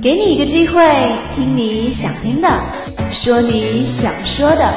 [0.00, 0.80] 给你一个机会，
[1.34, 2.48] 听你想听的，
[3.10, 4.72] 说你想说的，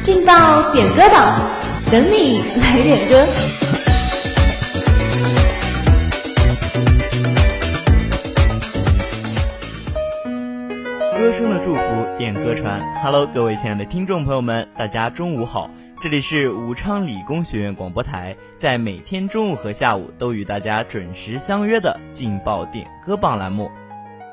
[0.00, 1.38] 劲爆点歌榜，
[1.90, 3.26] 等你来点歌。
[11.18, 11.80] 歌声的祝福，
[12.16, 12.80] 点歌传。
[13.02, 15.68] Hello，各位亲爱的听众朋友们，大家中午好。
[16.00, 23.70] 这里是武昌理工学院广播台，在每天中午和下午都与大家准时相约的劲爆点歌榜栏目，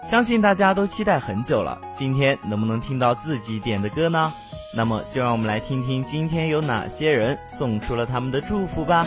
[0.01, 1.77] 相信大家都期待很久了。
[1.93, 4.31] 今天能不能听到自己点的歌呢？
[4.73, 9.05] 那么就让我们来听听今天有哪些人送出了他们的祝福吧。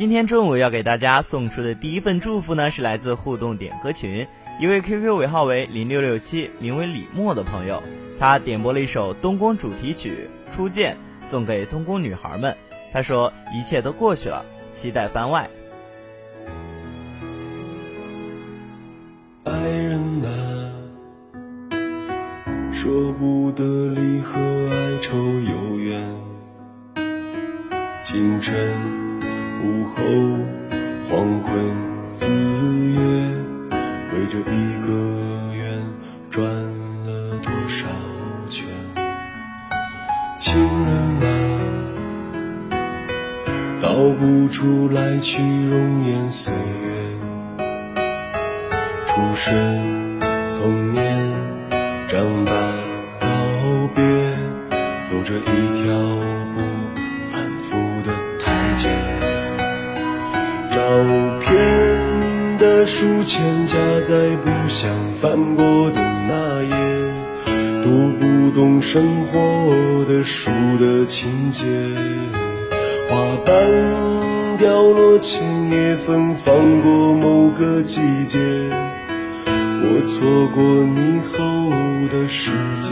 [0.00, 4.26] 今天中午要给大家送出的第一份祝福呢，是来自互动点歌群
[4.58, 7.82] 一位 QQ 尾号为零六六七，名为李默的朋友，
[8.18, 12.56] 他点播了一首东宫主题曲《初见》，送给东宫女孩们。
[12.90, 15.46] 他说一切都过去了，期待番外。
[19.44, 20.32] 爱人啊，
[22.72, 26.02] 舍不得离合，哀愁有缘，
[28.02, 29.09] 清晨。
[29.94, 30.00] 后，
[31.08, 31.50] 黄昏，
[32.12, 32.98] 子夜，
[34.12, 34.88] 围着一个
[35.54, 35.60] 圆
[36.30, 36.44] 转
[37.04, 37.86] 了多少
[38.48, 38.66] 圈？
[40.38, 40.54] 情
[40.86, 41.28] 人啊，
[43.80, 47.58] 道不出来去容颜岁月，
[49.06, 50.20] 出生，
[50.56, 51.18] 童年，
[52.08, 52.52] 长大，
[53.20, 53.26] 告
[53.94, 54.02] 别，
[55.02, 55.92] 走着一条
[56.52, 56.60] 不
[57.30, 58.88] 反复的台阶。
[62.86, 66.74] 书签夹在不想翻过的那页，
[67.82, 71.64] 读不懂生活的书的情节。
[73.08, 78.38] 花瓣掉落前也芬芳过某个季节，
[79.46, 81.70] 我错过你后
[82.08, 82.90] 的世界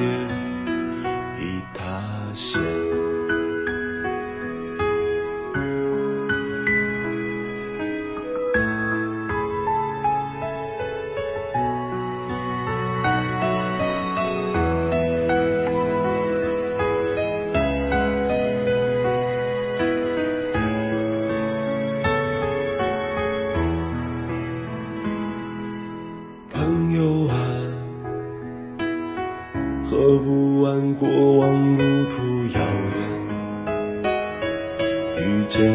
[35.48, 35.68] 见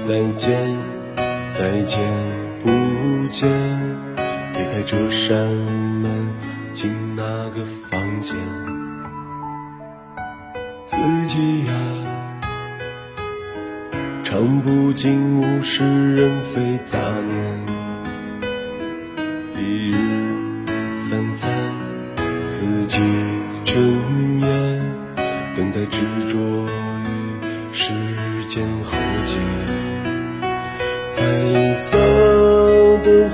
[0.00, 0.76] 再见
[1.52, 2.00] 再见
[2.60, 2.70] 不
[3.28, 3.50] 见
[4.54, 6.34] 推开这扇门
[6.72, 8.36] 进那个房间。
[10.84, 11.72] 自己呀
[14.22, 17.66] 尝不尽物是人非杂念
[19.56, 21.52] 一日三餐
[22.46, 23.00] 自己
[23.64, 24.75] 整夜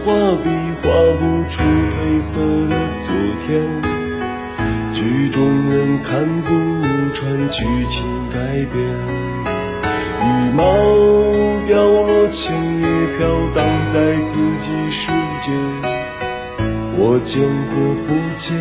[0.04, 0.10] 画
[0.42, 0.50] 笔
[0.82, 0.90] 画
[1.20, 2.74] 不出褪色的
[3.04, 3.14] 昨
[3.46, 3.62] 天，
[4.92, 6.50] 剧中人看不
[7.14, 8.36] 穿剧情改
[8.72, 8.82] 变。
[10.24, 10.64] 羽毛
[11.66, 12.86] 掉落前也
[13.16, 15.52] 飘荡在自己世界，
[16.96, 17.40] 我见
[17.72, 18.58] 过不见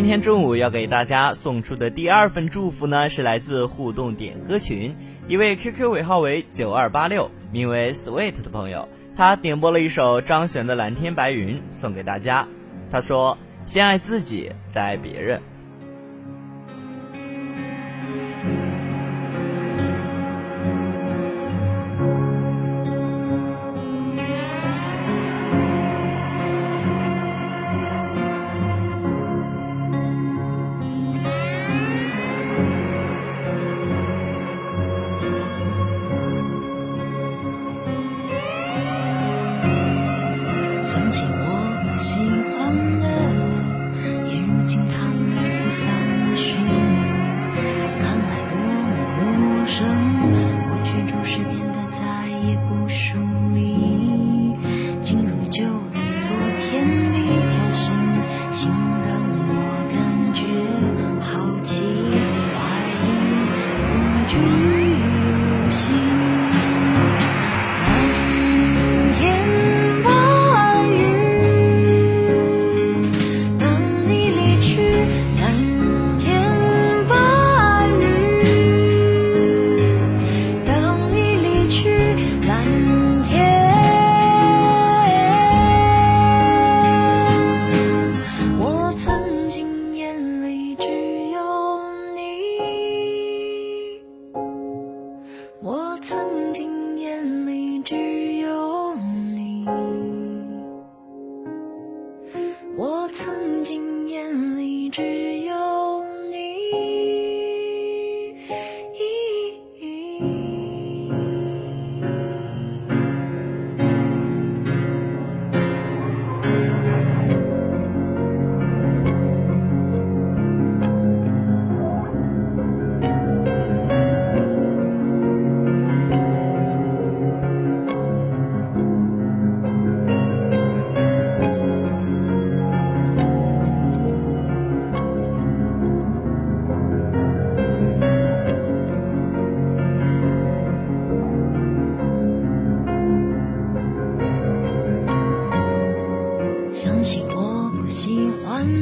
[0.00, 4.96] 今天中午要给大家送出的第二份祝福呢，是来自互动点歌群
[5.28, 12.48] 一位 QQ 尾号为九二八六，名为 Sweet 的朋友，他点播了一首张悬的《蓝天白云》送给大家。
[12.90, 13.36] 他说
[13.66, 15.38] ：“先爱自己，再爱别人。”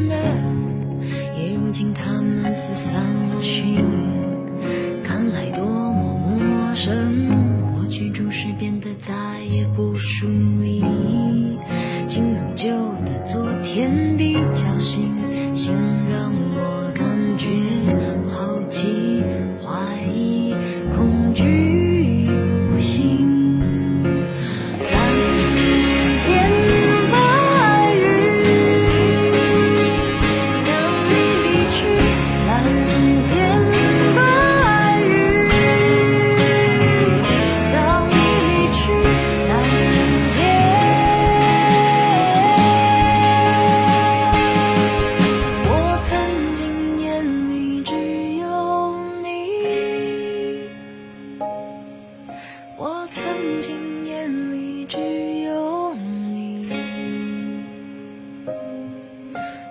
[0.08, 0.14] 的
[1.38, 2.94] 也如今他们四散
[3.31, 3.85] 了心
[5.05, 7.27] 看来多么陌生。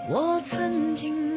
[0.10, 1.37] 我曾经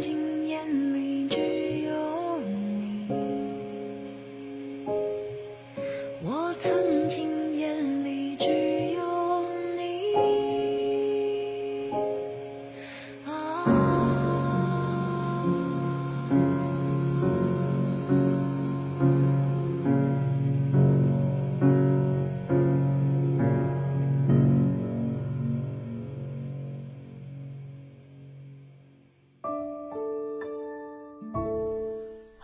[0.00, 0.35] 静静。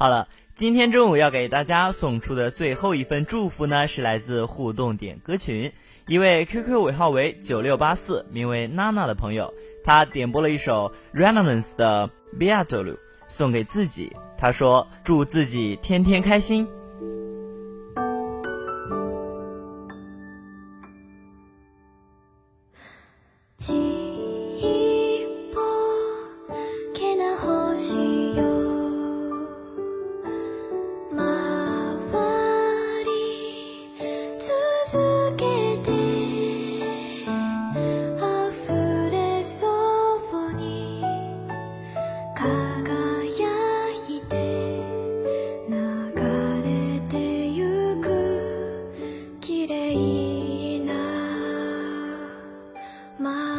[0.02, 5.70] 好了，今天中午要给大家送出的最后一份祝福呢，是来自互动点歌群
[6.08, 9.54] 一位 QQ 尾号为九六八四，名为娜娜的朋友，
[9.84, 12.96] 他点播了一首 r e n a n c e 的 Beatlu，
[13.28, 14.12] 送给自己。
[14.36, 16.66] 他说：“祝自己天天开心。”
[53.22, 53.51] my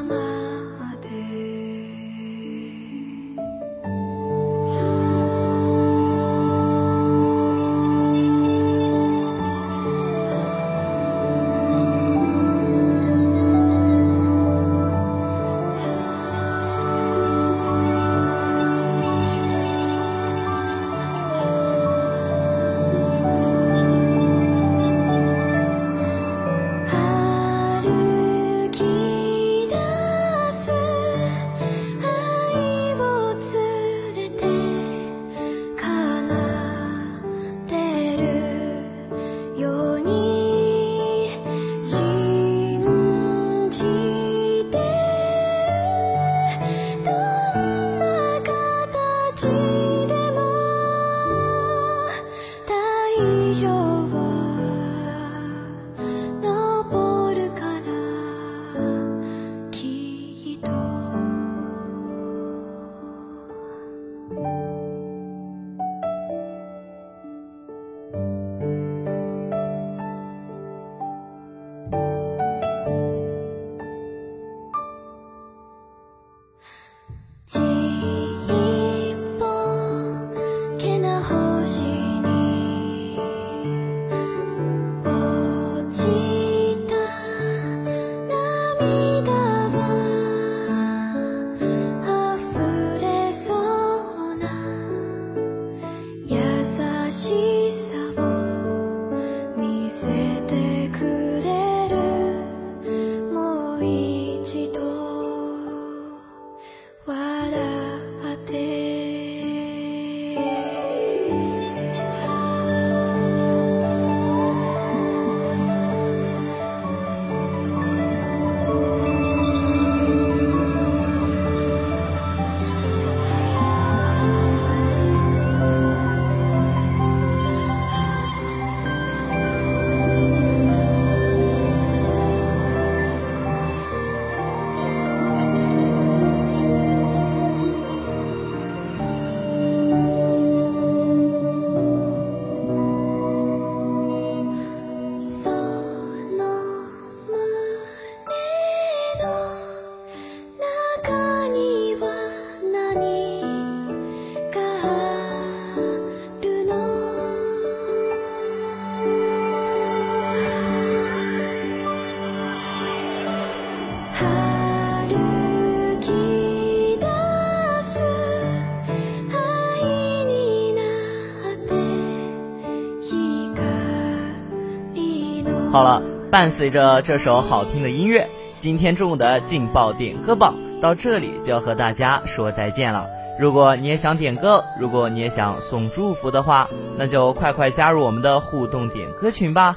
[175.74, 183.08] 好了，伴随着这首好听的音乐，今天中午的劲爆点歌榜到这里就要和大家说再见了。
[183.39, 189.75] 如果你也想点歌，如果你也想送祝福的话，那就快快加入我们的互动点歌群吧。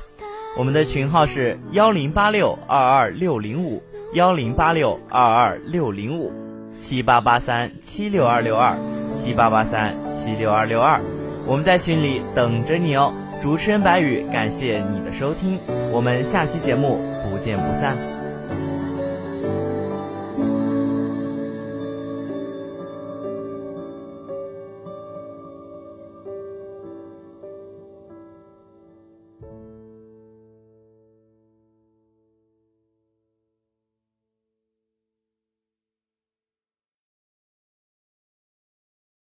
[0.59, 6.31] 我们的群号是幺零八六二二六零五幺零八六二二六零五
[6.79, 8.77] 七八八三七六二六二
[9.15, 11.01] 七八八三七六二六二，
[11.47, 13.15] 我们在群里等着你哦。
[13.41, 15.59] 主持人白宇，感谢你的收听，
[15.93, 18.16] 我们下期节目不见不散。